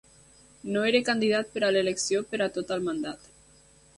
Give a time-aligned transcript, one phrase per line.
[0.75, 3.29] No era candidat per a l'elecció per a tot el mandat.